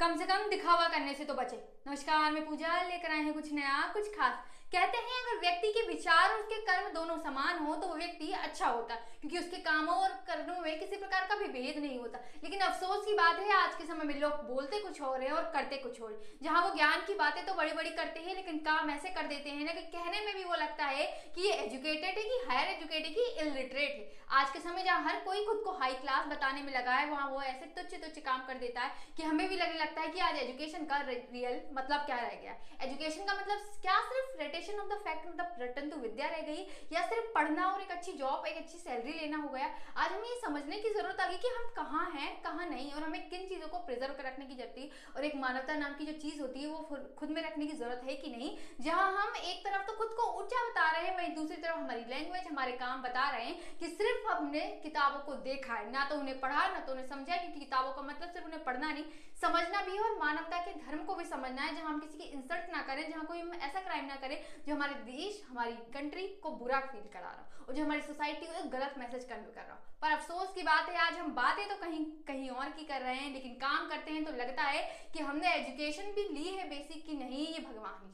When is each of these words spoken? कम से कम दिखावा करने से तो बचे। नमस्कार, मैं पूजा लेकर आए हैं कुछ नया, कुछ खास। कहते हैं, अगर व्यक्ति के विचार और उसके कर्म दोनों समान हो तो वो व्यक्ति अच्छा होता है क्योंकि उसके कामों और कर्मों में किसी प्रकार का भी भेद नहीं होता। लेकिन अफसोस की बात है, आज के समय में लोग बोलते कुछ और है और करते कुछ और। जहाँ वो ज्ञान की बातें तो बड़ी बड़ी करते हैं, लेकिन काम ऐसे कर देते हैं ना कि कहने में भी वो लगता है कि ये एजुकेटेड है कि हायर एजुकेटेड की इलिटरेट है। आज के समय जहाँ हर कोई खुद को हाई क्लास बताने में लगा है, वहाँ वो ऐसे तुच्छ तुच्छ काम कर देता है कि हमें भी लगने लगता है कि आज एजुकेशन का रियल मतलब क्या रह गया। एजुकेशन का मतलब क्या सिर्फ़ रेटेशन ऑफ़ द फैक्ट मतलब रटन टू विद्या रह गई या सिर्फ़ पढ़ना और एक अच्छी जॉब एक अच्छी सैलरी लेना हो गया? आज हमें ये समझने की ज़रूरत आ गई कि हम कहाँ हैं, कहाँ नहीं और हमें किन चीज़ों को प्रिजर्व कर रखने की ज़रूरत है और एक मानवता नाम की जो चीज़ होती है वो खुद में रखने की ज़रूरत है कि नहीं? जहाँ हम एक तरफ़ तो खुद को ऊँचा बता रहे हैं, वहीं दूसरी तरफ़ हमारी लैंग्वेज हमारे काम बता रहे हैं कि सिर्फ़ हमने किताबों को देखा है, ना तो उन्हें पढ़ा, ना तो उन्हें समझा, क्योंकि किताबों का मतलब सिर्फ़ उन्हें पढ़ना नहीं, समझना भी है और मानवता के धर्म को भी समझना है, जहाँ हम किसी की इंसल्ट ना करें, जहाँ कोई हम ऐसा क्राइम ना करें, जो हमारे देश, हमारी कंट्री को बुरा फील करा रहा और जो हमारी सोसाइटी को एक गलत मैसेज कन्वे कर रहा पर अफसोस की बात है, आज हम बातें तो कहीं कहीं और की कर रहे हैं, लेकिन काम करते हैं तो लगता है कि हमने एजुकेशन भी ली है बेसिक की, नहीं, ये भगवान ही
कम 0.00 0.16
से 0.16 0.24
कम 0.24 0.48
दिखावा 0.50 0.86
करने 0.88 1.12
से 1.14 1.24
तो 1.24 1.34
बचे। 1.34 1.56
नमस्कार, 1.86 2.30
मैं 2.32 2.44
पूजा 2.46 2.80
लेकर 2.82 3.10
आए 3.10 3.22
हैं 3.22 3.32
कुछ 3.34 3.52
नया, 3.52 3.80
कुछ 3.92 4.06
खास। 4.14 4.38
कहते 4.72 4.98
हैं, 4.98 5.16
अगर 5.22 5.40
व्यक्ति 5.40 5.72
के 5.72 5.86
विचार 5.88 6.30
और 6.30 6.38
उसके 6.38 6.60
कर्म 6.60 6.88
दोनों 6.88 7.16
समान 7.18 7.58
हो 7.58 7.74
तो 7.74 7.86
वो 7.86 7.94
व्यक्ति 7.94 8.30
अच्छा 8.32 8.66
होता 8.66 8.94
है 8.94 9.18
क्योंकि 9.20 9.38
उसके 9.38 9.56
कामों 9.56 9.94
और 9.94 10.10
कर्मों 10.28 10.60
में 10.60 10.78
किसी 10.80 10.96
प्रकार 10.96 11.26
का 11.28 11.36
भी 11.36 11.48
भेद 11.48 11.78
नहीं 11.78 11.98
होता। 11.98 12.18
लेकिन 12.44 12.60
अफसोस 12.60 13.04
की 13.06 13.14
बात 13.14 13.40
है, 13.40 13.52
आज 13.54 13.74
के 13.74 13.84
समय 13.86 14.04
में 14.04 14.20
लोग 14.20 14.46
बोलते 14.46 14.80
कुछ 14.80 15.00
और 15.02 15.22
है 15.22 15.32
और 15.32 15.50
करते 15.54 15.76
कुछ 15.76 16.00
और। 16.00 16.20
जहाँ 16.42 16.62
वो 16.64 16.74
ज्ञान 16.74 17.00
की 17.00 17.14
बातें 17.14 17.44
तो 17.46 17.54
बड़ी 17.54 17.72
बड़ी 17.72 17.90
करते 17.90 18.20
हैं, 18.20 18.34
लेकिन 18.36 18.58
काम 18.60 18.90
ऐसे 18.90 19.10
कर 19.10 19.26
देते 19.26 19.50
हैं 19.50 19.64
ना 19.64 19.72
कि 19.72 19.86
कहने 19.88 20.24
में 20.26 20.34
भी 20.34 20.44
वो 20.44 20.54
लगता 20.54 20.86
है 20.86 21.06
कि 21.34 21.46
ये 21.48 21.52
एजुकेटेड 21.56 22.18
है 22.18 22.24
कि 22.24 22.40
हायर 22.48 22.68
एजुकेटेड 22.68 23.14
की 23.14 23.30
इलिटरेट 23.40 23.76
है। 23.76 24.19
आज 24.30 24.50
के 24.50 24.58
समय 24.60 24.82
जहाँ 24.84 25.02
हर 25.04 25.16
कोई 25.20 25.44
खुद 25.46 25.60
को 25.64 25.70
हाई 25.78 25.94
क्लास 25.94 26.26
बताने 26.26 26.60
में 26.62 26.72
लगा 26.72 26.92
है, 26.94 27.08
वहाँ 27.10 27.28
वो 27.30 27.40
ऐसे 27.42 27.66
तुच्छ 27.76 27.94
तुच्छ 27.94 28.18
काम 28.18 28.40
कर 28.46 28.58
देता 28.58 28.80
है 28.80 28.90
कि 29.16 29.22
हमें 29.22 29.48
भी 29.48 29.56
लगने 29.56 29.78
लगता 29.78 30.00
है 30.00 30.08
कि 30.08 30.20
आज 30.20 30.36
एजुकेशन 30.38 30.84
का 30.84 30.98
रियल 31.06 31.60
मतलब 31.74 32.04
क्या 32.06 32.16
रह 32.16 32.36
गया। 32.42 32.54
एजुकेशन 32.82 33.24
का 33.24 33.34
मतलब 33.34 33.64
क्या 33.82 33.96
सिर्फ़ 34.02 34.38
रेटेशन 34.40 34.78
ऑफ़ 34.80 34.88
द 34.88 34.98
फैक्ट 35.04 35.26
मतलब 35.28 35.56
रटन 35.60 35.88
टू 35.90 35.96
विद्या 36.02 36.28
रह 36.28 36.42
गई 36.42 36.66
या 36.92 37.02
सिर्फ़ 37.06 37.32
पढ़ना 37.34 37.64
और 37.70 37.80
एक 37.82 37.90
अच्छी 37.90 38.12
जॉब 38.20 38.46
एक 38.46 38.56
अच्छी 38.56 38.78
सैलरी 38.78 39.12
लेना 39.14 39.36
हो 39.38 39.48
गया? 39.48 39.70
आज 39.96 40.12
हमें 40.12 40.28
ये 40.28 40.38
समझने 40.40 40.78
की 40.78 40.90
ज़रूरत 40.90 41.20
आ 41.20 41.26
गई 41.26 41.36
कि 41.38 41.48
हम 41.48 41.66
कहाँ 41.76 42.08
हैं, 42.12 42.30
कहाँ 42.42 42.68
नहीं 42.68 42.92
और 42.92 43.02
हमें 43.02 43.28
किन 43.30 43.48
चीज़ों 43.48 43.68
को 43.68 43.78
प्रिजर्व 43.86 44.14
कर 44.14 44.26
रखने 44.26 44.46
की 44.46 44.54
ज़रूरत 44.54 44.78
है 44.78 44.88
और 45.16 45.24
एक 45.24 45.36
मानवता 45.42 45.74
नाम 45.76 45.94
की 45.94 46.06
जो 46.06 46.12
चीज़ 46.20 46.40
होती 46.40 46.62
है 46.62 46.68
वो 46.68 47.02
खुद 47.18 47.30
में 47.30 47.42
रखने 47.42 47.66
की 47.66 47.76
ज़रूरत 47.76 48.02
है 48.04 48.14
कि 48.14 48.30
नहीं? 48.30 48.56
जहाँ 48.80 49.10
हम 49.18 49.36
एक 49.42 49.66
तरफ़ 49.66 49.86
तो 49.86 49.98
खुद 49.98 50.14
को 50.16 50.30
ऊँचा 50.38 50.64
बता 50.70 50.90
रहे 50.90 51.04
हैं, 51.04 51.16
वहीं 51.16 51.34
दूसरी 51.34 51.56
तरफ़ 51.56 51.76
हमारी 51.76 52.04
लैंग्वेज 52.10 52.46
हमारे 52.46 52.72
काम 52.78 53.02
बता 53.02 53.28
रहे 53.30 53.44
हैं 53.44 53.76
कि 53.78 53.86
सिर्फ़ 53.90 54.18
हमने 54.28 54.60
किताबों 54.82 55.20
को 55.20 55.34
देखा 55.42 55.74
है, 55.74 55.90
ना 55.92 56.04
तो 56.04 56.16
उन्हें 56.16 56.38
पढ़ा, 56.40 56.66
ना 56.68 56.80
तो 56.80 56.92
उन्हें 56.92 57.06
समझा, 57.06 57.36
क्योंकि 57.36 57.60
किताबों 57.60 57.92
का 57.92 58.02
मतलब 58.02 58.30
सिर्फ़ 58.30 58.46
उन्हें 58.46 58.62
पढ़ना 58.64 58.92
नहीं, 58.92 59.04
समझना 59.40 59.82
भी 59.82 59.92
है 59.92 60.00
और 60.00 60.18
मानवता 60.18 60.58
के 60.58 60.72
धर्म 60.80 61.04
को 61.04 61.14
भी 61.14 61.24
समझना 61.24 61.62
है, 61.62 61.74
जहाँ 61.76 61.92
हम 61.92 62.00
किसी 62.00 62.18
की 62.18 62.24
इंसल्ट 62.30 62.72
ना 62.72 62.82
करें, 62.82 63.08
जहाँ 63.10 63.24
कोई 63.26 63.40
हम 63.40 63.54
ऐसा 63.54 63.80
क्राइम 63.80 64.04
ना 64.04 64.16
करें, 64.16 64.38
जो 64.66 64.74
हमारे 64.74 64.94
देश, 65.04 65.42
हमारी 65.50 65.72
कंट्री 65.94 66.26
को 66.42 66.50
बुरा 66.56 66.80
फील 66.82 67.08
करा 67.12 67.28
रहा 67.28 67.64
और 67.68 67.74
जो 67.74 67.84
हमारी 67.84 68.00
सोसाइटी 68.02 68.46
को 68.46 68.52
एक 68.52 68.70
गलत 68.70 68.94
मैसेज 68.98 69.24
कन्वे 69.24 69.52
कर 69.54 69.62
रहा 69.62 69.78
पर 70.02 70.10
अफसोस 70.10 70.52
की 70.54 70.62
बात 70.62 70.88
है, 70.88 70.96
आज 70.98 71.18
हम 71.18 71.34
बातें 71.34 71.68
तो 71.68 71.74
कहीं 71.76 72.04
कहीं 72.28 72.48
और 72.50 72.70
की 72.70 72.84
कर 72.84 73.00
रहे 73.00 73.14
हैं, 73.14 73.32
लेकिन 73.32 73.54
काम 73.58 73.88
करते 73.88 74.12
हैं 74.12 74.24
तो 74.24 74.32
लगता 74.32 74.62
है 74.64 74.82
कि 75.12 75.22
हमने 75.22 75.54
एजुकेशन 75.54 76.12
भी 76.12 76.28
ली 76.28 76.48
है 76.48 76.68
बेसिक 76.68 77.06
की, 77.06 77.16
नहीं, 77.16 77.46
ये 77.46 77.58
भगवान 77.60 78.06
ही 78.06 78.12